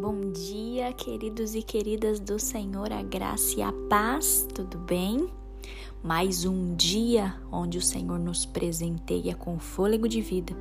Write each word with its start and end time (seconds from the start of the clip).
Bom 0.00 0.32
dia, 0.32 0.94
queridos 0.94 1.54
e 1.54 1.62
queridas 1.62 2.18
do 2.18 2.38
Senhor, 2.38 2.90
a 2.90 3.02
graça 3.02 3.60
e 3.60 3.62
a 3.62 3.70
paz, 3.90 4.48
tudo 4.54 4.78
bem? 4.78 5.28
Mais 6.02 6.46
um 6.46 6.74
dia 6.74 7.36
onde 7.52 7.76
o 7.76 7.82
Senhor 7.82 8.18
nos 8.18 8.46
presenteia 8.46 9.34
com 9.34 9.58
fôlego 9.58 10.08
de 10.08 10.22
vida 10.22 10.56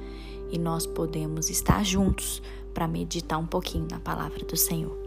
e 0.52 0.60
nós 0.60 0.86
podemos 0.86 1.49
estar 1.49 1.86
juntos 1.86 2.42
para 2.74 2.86
meditar 2.86 3.40
um 3.40 3.46
pouquinho 3.46 3.88
na 3.90 3.97
palavra 3.97 4.44
do 4.44 4.58
Senhor. 4.58 4.97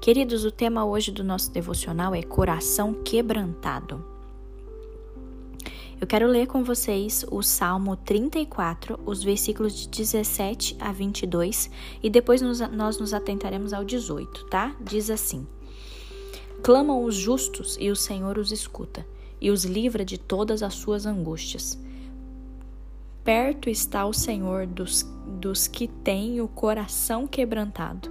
Queridos, 0.00 0.44
o 0.44 0.50
tema 0.50 0.84
hoje 0.84 1.12
do 1.12 1.22
nosso 1.22 1.52
devocional 1.52 2.12
é 2.12 2.24
coração 2.24 2.92
quebrantado. 3.04 4.04
Eu 6.00 6.06
quero 6.06 6.26
ler 6.26 6.46
com 6.46 6.64
vocês 6.64 7.26
o 7.30 7.42
Salmo 7.42 7.94
34, 7.94 8.98
os 9.04 9.22
versículos 9.22 9.74
de 9.74 9.86
17 9.86 10.74
a 10.80 10.90
22 10.92 11.70
e 12.02 12.08
depois 12.08 12.40
nos, 12.40 12.58
nós 12.70 12.98
nos 12.98 13.12
atentaremos 13.12 13.74
ao 13.74 13.84
18, 13.84 14.46
tá? 14.46 14.74
Diz 14.80 15.10
assim: 15.10 15.46
Clamam 16.62 17.04
os 17.04 17.14
justos 17.14 17.76
e 17.78 17.90
o 17.90 17.96
Senhor 17.96 18.38
os 18.38 18.50
escuta 18.50 19.06
e 19.38 19.50
os 19.50 19.66
livra 19.66 20.02
de 20.02 20.16
todas 20.16 20.62
as 20.62 20.72
suas 20.72 21.04
angústias. 21.04 21.78
Perto 23.22 23.68
está 23.68 24.06
o 24.06 24.14
Senhor 24.14 24.66
dos, 24.66 25.02
dos 25.38 25.68
que 25.68 25.86
têm 25.86 26.40
o 26.40 26.48
coração 26.48 27.26
quebrantado. 27.26 28.10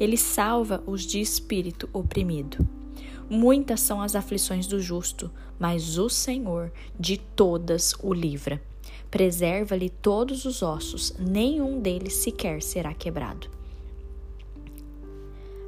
Ele 0.00 0.16
salva 0.16 0.82
os 0.84 1.02
de 1.02 1.20
espírito 1.20 1.88
oprimido. 1.92 2.79
Muitas 3.30 3.78
são 3.78 4.02
as 4.02 4.16
aflições 4.16 4.66
do 4.66 4.80
justo, 4.80 5.30
mas 5.56 5.98
o 5.98 6.08
Senhor 6.08 6.72
de 6.98 7.16
todas 7.16 7.94
o 8.02 8.12
livra. 8.12 8.60
Preserva-lhe 9.08 9.88
todos 9.88 10.44
os 10.44 10.62
ossos, 10.62 11.14
nenhum 11.16 11.80
deles 11.80 12.14
sequer 12.14 12.60
será 12.60 12.92
quebrado. 12.92 13.48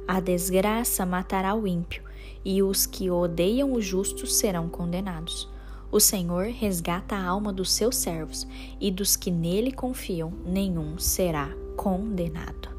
A 0.05 0.19
desgraça 0.19 1.05
matará 1.05 1.55
o 1.55 1.65
ímpio, 1.65 2.03
e 2.43 2.61
os 2.61 2.85
que 2.85 3.09
odeiam 3.09 3.71
o 3.71 3.81
justo 3.81 4.27
serão 4.27 4.67
condenados. 4.67 5.49
O 5.89 6.01
Senhor 6.01 6.47
resgata 6.47 7.15
a 7.15 7.25
alma 7.25 7.53
dos 7.53 7.71
seus 7.71 7.95
servos, 7.95 8.45
e 8.77 8.91
dos 8.91 9.15
que 9.15 9.31
nele 9.31 9.71
confiam, 9.71 10.33
nenhum 10.45 10.97
será 10.97 11.49
condenado. 11.77 12.72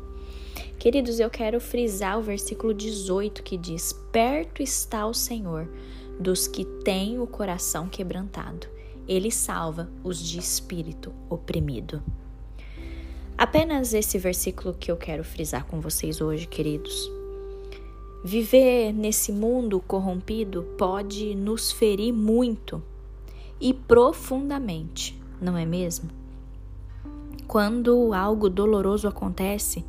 Queridos, 0.84 1.18
eu 1.18 1.30
quero 1.30 1.62
frisar 1.62 2.18
o 2.18 2.22
versículo 2.22 2.74
18 2.74 3.42
que 3.42 3.56
diz: 3.56 3.94
Perto 4.12 4.62
está 4.62 5.06
o 5.06 5.14
Senhor 5.14 5.66
dos 6.20 6.46
que 6.46 6.62
têm 6.62 7.18
o 7.18 7.26
coração 7.26 7.88
quebrantado. 7.88 8.66
Ele 9.08 9.30
salva 9.30 9.88
os 10.02 10.18
de 10.18 10.38
espírito 10.38 11.10
oprimido. 11.30 12.02
Apenas 13.38 13.94
esse 13.94 14.18
versículo 14.18 14.74
que 14.74 14.90
eu 14.90 14.96
quero 14.98 15.24
frisar 15.24 15.64
com 15.64 15.80
vocês 15.80 16.20
hoje, 16.20 16.46
queridos. 16.46 17.10
Viver 18.22 18.92
nesse 18.92 19.32
mundo 19.32 19.80
corrompido 19.80 20.64
pode 20.76 21.34
nos 21.34 21.72
ferir 21.72 22.12
muito 22.12 22.82
e 23.58 23.72
profundamente, 23.72 25.18
não 25.40 25.56
é 25.56 25.64
mesmo? 25.64 26.10
Quando 27.48 28.12
algo 28.12 28.50
doloroso 28.50 29.08
acontece, 29.08 29.82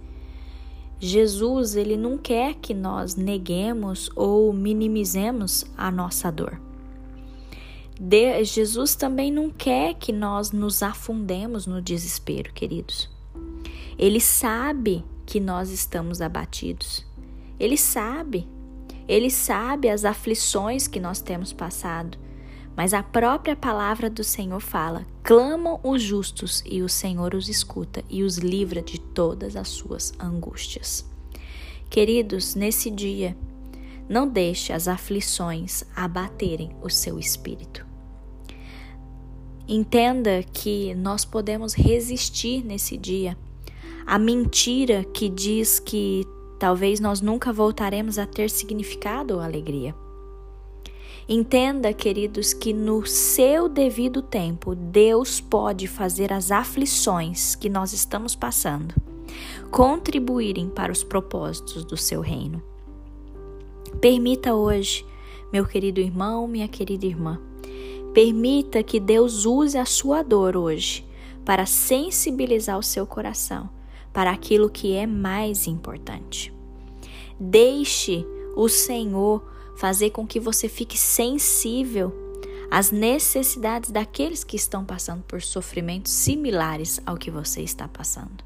Jesus, 1.00 1.76
ele 1.76 1.98
não 1.98 2.18
quer 2.18 2.56
que 2.56 2.74
nós 2.74 3.16
neguemos 3.16 4.10
ou 4.16 4.52
minimizemos 4.54 5.66
a 5.78 5.92
nossa 5.92 6.32
dor. 6.32 6.60
De, 8.00 8.44
Jesus 8.44 8.96
também 8.96 9.32
não 9.32 9.50
quer 9.50 9.94
que 9.94 10.12
nós 10.12 10.52
nos 10.52 10.84
afundemos 10.84 11.66
no 11.66 11.82
desespero, 11.82 12.54
queridos. 12.54 13.10
Ele 13.98 14.20
sabe 14.20 15.04
que 15.26 15.40
nós 15.40 15.70
estamos 15.70 16.22
abatidos. 16.22 17.06
Ele 17.60 17.78
sabe. 17.78 18.48
Ele 19.08 19.30
sabe 19.30 19.90
as 19.90 20.04
aflições 20.04 20.88
que 20.88 21.00
nós 21.00 21.22
temos 21.22 21.54
passado. 21.54 22.18
Mas 22.76 22.94
a 22.94 23.02
própria 23.02 23.56
palavra 23.56 24.10
do 24.10 24.24
Senhor 24.24 24.60
fala: 24.60 25.06
clamam 25.26 25.80
os 25.84 26.04
justos 26.04 26.62
e 26.68 26.84
o 26.84 26.88
Senhor 26.88 27.34
os 27.34 27.50
escuta 27.50 28.04
e 28.08 28.22
os 28.22 28.38
livra 28.38 28.80
de 28.80 29.00
todas 29.00 29.56
as 29.56 29.70
suas 29.70 30.14
angústias. 30.20 31.04
Queridos, 31.90 32.54
nesse 32.54 32.92
dia, 32.92 33.36
não 34.08 34.28
deixe 34.28 34.72
as 34.72 34.88
aflições 34.88 35.84
abaterem 35.96 36.70
o 36.80 36.92
seu 36.92 37.18
espírito. 37.18 37.84
Entenda 39.68 40.44
que 40.44 40.94
nós 40.94 41.26
podemos 41.26 41.74
resistir 41.74 42.64
nesse 42.64 42.96
dia 42.96 43.36
à 44.06 44.20
mentira 44.20 45.04
que 45.06 45.28
diz 45.28 45.80
que 45.80 46.24
talvez 46.60 47.00
nós 47.00 47.20
nunca 47.20 47.52
voltaremos 47.52 48.20
a 48.20 48.28
ter 48.28 48.48
significado 48.48 49.34
ou 49.34 49.40
alegria. 49.40 49.96
Entenda, 51.28 51.92
queridos, 51.92 52.54
que 52.54 52.72
no 52.72 53.06
seu 53.06 53.68
devido 53.68 54.22
tempo, 54.22 54.76
Deus 54.76 55.42
pode 55.42 55.88
fazer 55.88 56.32
as 56.32 56.52
aflições 56.52 57.56
que 57.56 57.68
nós 57.68 57.94
estamos 57.94 58.36
passando 58.36 58.94
contribuírem 59.72 60.70
para 60.70 60.92
os 60.92 61.04
propósitos 61.04 61.84
do 61.84 61.98
seu 61.98 62.22
reino. 62.22 62.62
Permita 64.00 64.54
hoje, 64.54 65.06
meu 65.52 65.66
querido 65.66 66.00
irmão, 66.00 66.48
minha 66.48 66.68
querida 66.68 67.06
irmã, 67.06 67.40
permita 68.14 68.84
que 68.84 69.00
Deus 69.00 69.46
use 69.46 69.78
a 69.78 69.86
sua 69.86 70.24
dor 70.24 70.56
hoje 70.56 71.06
para 71.44 71.66
sensibilizar 71.66 72.78
o 72.78 72.84
seu 72.84 73.06
coração 73.06 73.70
para 74.14 74.32
aquilo 74.32 74.70
que 74.70 74.94
é 74.94 75.06
mais 75.06 75.68
importante. 75.68 76.54
Deixe 77.40 78.26
o 78.56 78.70
Senhor 78.70 79.44
fazer 79.76 80.12
com 80.12 80.26
que 80.26 80.40
você 80.40 80.68
fique 80.70 80.98
sensível 80.98 82.14
às 82.72 82.92
necessidades 82.92 83.92
daqueles 83.92 84.44
que 84.44 84.56
estão 84.56 84.84
passando 84.84 85.24
por 85.24 85.42
sofrimentos 85.42 86.12
similares 86.12 87.00
ao 87.06 87.18
que 87.18 87.30
você 87.30 87.62
está 87.62 87.88
passando. 87.88 88.44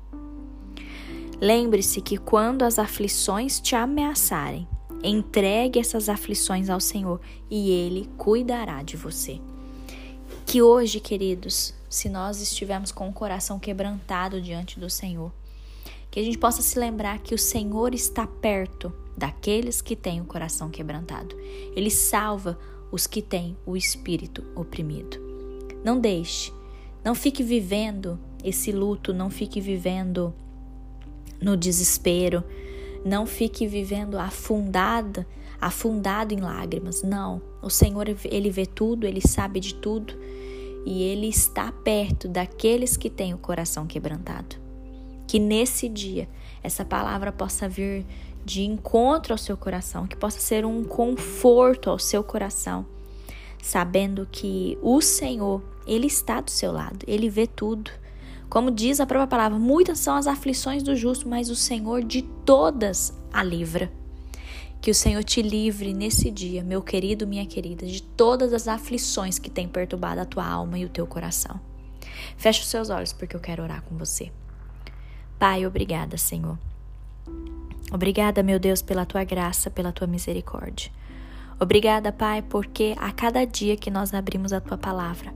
Lembre-se 1.41 2.01
que 2.01 2.17
quando 2.17 2.63
as 2.63 2.77
aflições 2.77 3.59
te 3.59 3.75
ameaçarem, 3.75 4.67
entregue 5.01 5.79
essas 5.79 6.09
aflições 6.09 6.69
ao 6.69 6.81
Senhor 6.81 7.21
e 7.49 7.71
Ele 7.71 8.09
cuidará 8.17 8.83
de 8.83 8.97
você. 8.97 9.39
Que 10.45 10.61
hoje, 10.61 10.99
queridos, 10.99 11.73
se 11.89 12.09
nós 12.09 12.41
estivermos 12.41 12.91
com 12.91 13.07
o 13.07 13.13
coração 13.13 13.57
quebrantado 13.57 14.41
diante 14.41 14.79
do 14.79 14.89
Senhor, 14.89 15.31
que 16.11 16.19
a 16.19 16.23
gente 16.23 16.37
possa 16.37 16.61
se 16.61 16.77
lembrar 16.79 17.19
que 17.19 17.35
o 17.35 17.37
Senhor 17.37 17.93
está 17.93 18.25
perto 18.25 18.91
daqueles 19.15 19.81
que 19.81 19.95
têm 19.95 20.21
o 20.21 20.25
coração 20.25 20.69
quebrantado. 20.69 21.35
Ele 21.75 21.91
salva 21.91 22.57
os 22.91 23.05
que 23.05 23.21
têm 23.21 23.55
o 23.65 23.77
espírito 23.77 24.43
oprimido. 24.55 25.19
Não 25.83 25.99
deixe, 25.99 26.51
não 27.03 27.13
fique 27.13 27.43
vivendo 27.43 28.19
esse 28.43 28.71
luto, 28.71 29.13
não 29.13 29.29
fique 29.29 29.61
vivendo 29.61 30.33
no 31.41 31.55
desespero, 31.55 32.43
não 33.05 33.25
fique 33.25 33.67
vivendo 33.67 34.17
afundada, 34.17 35.27
afundado 35.61 36.33
em 36.33 36.39
lágrimas. 36.39 37.03
Não, 37.03 37.41
o 37.61 37.69
Senhor 37.69 38.07
ele 38.25 38.49
vê 38.49 38.65
tudo, 38.65 39.05
ele 39.05 39.21
sabe 39.21 39.59
de 39.59 39.75
tudo 39.75 40.13
e 40.85 41.03
ele 41.03 41.27
está 41.27 41.71
perto 41.71 42.27
daqueles 42.27 42.97
que 42.97 43.09
têm 43.09 43.33
o 43.33 43.37
coração 43.37 43.85
quebrantado. 43.85 44.68
Que 45.29 45.37
nesse 45.37 45.87
dia 45.87 46.27
essa 46.63 46.83
palavra 46.83 47.31
possa 47.31 47.69
vir 47.69 48.03
de 48.43 48.63
encontro 48.63 49.31
ao 49.31 49.37
seu 49.37 49.55
coração, 49.55 50.07
que 50.07 50.15
possa 50.15 50.39
ser 50.39 50.65
um 50.65 50.83
conforto 50.83 51.91
ao 51.91 51.99
seu 51.99 52.23
coração, 52.23 52.83
sabendo 53.61 54.27
que 54.31 54.75
o 54.81 54.99
Senhor, 55.01 55.61
Ele 55.85 56.07
está 56.07 56.41
do 56.41 56.49
seu 56.49 56.71
lado, 56.71 57.05
Ele 57.07 57.29
vê 57.29 57.45
tudo. 57.45 57.91
Como 58.49 58.71
diz 58.71 58.99
a 58.99 59.05
própria 59.05 59.27
palavra, 59.27 59.59
muitas 59.59 59.99
são 59.99 60.15
as 60.15 60.25
aflições 60.25 60.81
do 60.81 60.95
justo, 60.95 61.29
mas 61.29 61.51
o 61.51 61.55
Senhor 61.55 62.03
de 62.03 62.23
todas 62.23 63.13
a 63.31 63.43
livra. 63.43 63.91
Que 64.81 64.89
o 64.89 64.95
Senhor 64.95 65.23
te 65.23 65.43
livre 65.43 65.93
nesse 65.93 66.31
dia, 66.31 66.63
meu 66.63 66.81
querido, 66.81 67.27
minha 67.27 67.45
querida, 67.45 67.85
de 67.85 68.01
todas 68.01 68.51
as 68.51 68.67
aflições 68.67 69.37
que 69.37 69.51
têm 69.51 69.67
perturbado 69.67 70.21
a 70.21 70.25
tua 70.25 70.47
alma 70.47 70.79
e 70.79 70.85
o 70.85 70.89
teu 70.89 71.05
coração. 71.05 71.61
Feche 72.35 72.61
os 72.61 72.67
seus 72.67 72.89
olhos 72.89 73.13
porque 73.13 73.35
eu 73.35 73.39
quero 73.39 73.61
orar 73.61 73.83
com 73.83 73.95
você. 73.95 74.31
Pai, 75.39 75.65
obrigada, 75.65 76.17
Senhor 76.17 76.57
Obrigada, 77.91 78.43
meu 78.43 78.59
Deus, 78.59 78.81
pela 78.83 79.05
tua 79.05 79.23
graça, 79.23 79.69
pela 79.69 79.91
tua 79.91 80.05
misericórdia. 80.05 80.91
Obrigada, 81.59 82.11
Pai, 82.11 82.41
porque 82.41 82.95
a 82.99 83.11
cada 83.11 83.45
dia 83.45 83.75
que 83.75 83.89
nós 83.89 84.13
abrimos 84.13 84.53
a 84.53 84.61
tua 84.61 84.77
palavra, 84.77 85.33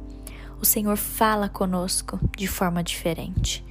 o 0.61 0.65
Senhor 0.65 0.95
fala 0.95 1.49
conosco 1.49 2.19
de 2.37 2.47
forma 2.47 2.83
diferente. 2.83 3.65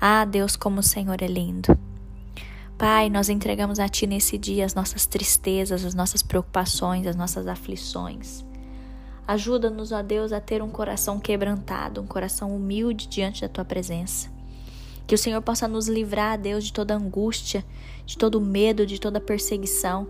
Ah, 0.00 0.24
Deus, 0.24 0.54
como 0.54 0.78
o 0.78 0.82
Senhor 0.82 1.20
é 1.20 1.26
lindo. 1.26 1.76
Pai, 2.78 3.10
nós 3.10 3.28
entregamos 3.28 3.78
a 3.78 3.88
Ti 3.88 4.06
nesse 4.06 4.38
dia 4.38 4.64
as 4.64 4.74
nossas 4.74 5.06
tristezas, 5.06 5.84
as 5.84 5.94
nossas 5.94 6.22
preocupações, 6.22 7.06
as 7.06 7.16
nossas 7.16 7.46
aflições. 7.48 8.44
Ajuda-nos, 9.26 9.92
ó 9.92 10.02
Deus, 10.02 10.32
a 10.32 10.40
ter 10.40 10.62
um 10.62 10.70
coração 10.70 11.18
quebrantado, 11.18 12.00
um 12.00 12.06
coração 12.06 12.54
humilde 12.54 13.08
diante 13.08 13.42
da 13.42 13.48
Tua 13.48 13.64
presença 13.64 14.39
Que 15.10 15.14
o 15.16 15.18
Senhor 15.18 15.42
possa 15.42 15.66
nos 15.66 15.88
livrar, 15.88 16.38
Deus, 16.38 16.62
de 16.62 16.72
toda 16.72 16.94
angústia, 16.94 17.66
de 18.06 18.16
todo 18.16 18.40
medo, 18.40 18.86
de 18.86 19.00
toda 19.00 19.20
perseguição. 19.20 20.06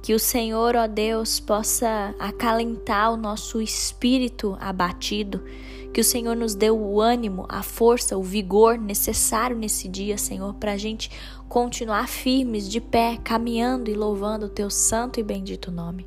Que 0.00 0.14
o 0.14 0.18
Senhor, 0.18 0.74
ó 0.74 0.86
Deus, 0.86 1.38
possa 1.38 2.14
acalentar 2.18 3.12
o 3.12 3.18
nosso 3.18 3.60
espírito 3.60 4.56
abatido. 4.58 5.44
Que 5.92 6.00
o 6.00 6.04
Senhor 6.04 6.34
nos 6.34 6.54
dê 6.54 6.70
o 6.70 6.98
ânimo, 6.98 7.44
a 7.46 7.62
força, 7.62 8.16
o 8.16 8.22
vigor 8.22 8.78
necessário 8.78 9.54
nesse 9.54 9.86
dia, 9.86 10.16
Senhor, 10.16 10.54
para 10.54 10.72
a 10.72 10.78
gente 10.78 11.10
continuar 11.46 12.08
firmes, 12.08 12.70
de 12.70 12.80
pé, 12.80 13.18
caminhando 13.22 13.90
e 13.90 13.94
louvando 13.94 14.46
o 14.46 14.48
teu 14.48 14.70
santo 14.70 15.20
e 15.20 15.22
bendito 15.22 15.70
nome. 15.70 16.06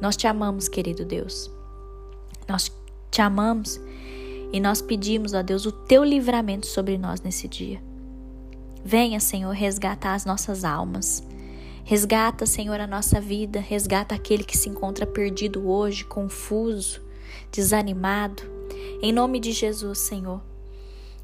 Nós 0.00 0.16
te 0.16 0.26
amamos, 0.26 0.66
querido 0.66 1.04
Deus. 1.04 1.50
Nós 2.48 2.72
te 3.10 3.20
amamos 3.20 3.78
e 4.52 4.60
nós 4.60 4.80
pedimos, 4.80 5.34
ó 5.34 5.42
Deus, 5.42 5.66
o 5.66 5.72
teu 5.72 6.02
livramento 6.02 6.66
sobre 6.66 6.96
nós 6.96 7.20
nesse 7.20 7.46
dia. 7.46 7.82
Venha, 8.84 9.20
Senhor, 9.20 9.52
resgatar 9.52 10.14
as 10.14 10.24
nossas 10.24 10.64
almas. 10.64 11.22
Resgata, 11.84 12.46
Senhor, 12.46 12.80
a 12.80 12.86
nossa 12.86 13.20
vida. 13.20 13.60
Resgata 13.60 14.14
aquele 14.14 14.44
que 14.44 14.56
se 14.56 14.68
encontra 14.68 15.06
perdido 15.06 15.68
hoje, 15.68 16.04
confuso, 16.04 17.02
desanimado. 17.52 18.42
Em 19.02 19.12
nome 19.12 19.40
de 19.40 19.52
Jesus, 19.52 19.98
Senhor. 19.98 20.40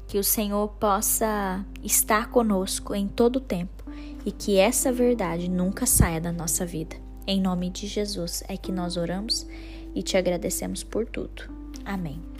Que 0.07 0.19
o 0.19 0.23
Senhor 0.23 0.67
possa 0.79 1.65
estar 1.83 2.29
conosco 2.29 2.93
em 2.93 3.07
todo 3.07 3.37
o 3.37 3.41
tempo 3.41 3.83
e 4.23 4.31
que 4.31 4.57
essa 4.57 4.91
verdade 4.91 5.49
nunca 5.49 5.85
saia 5.85 6.21
da 6.21 6.31
nossa 6.31 6.65
vida. 6.65 6.95
Em 7.25 7.41
nome 7.41 7.71
de 7.71 7.87
Jesus 7.87 8.43
é 8.47 8.55
que 8.55 8.71
nós 8.71 8.97
oramos 8.97 9.47
e 9.95 10.03
te 10.03 10.17
agradecemos 10.17 10.83
por 10.83 11.07
tudo. 11.07 11.43
Amém. 11.83 12.34